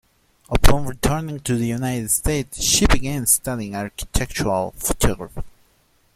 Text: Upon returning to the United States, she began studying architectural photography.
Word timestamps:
Upon 0.49 0.87
returning 0.87 1.41
to 1.41 1.55
the 1.55 1.67
United 1.67 2.09
States, 2.09 2.59
she 2.59 2.87
began 2.87 3.27
studying 3.27 3.75
architectural 3.75 4.71
photography. 4.75 5.43